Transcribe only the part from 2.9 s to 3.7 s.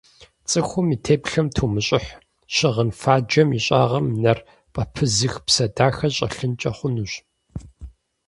фаджэм и